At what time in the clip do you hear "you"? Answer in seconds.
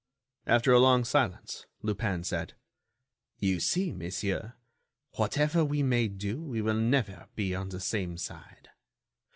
3.37-3.59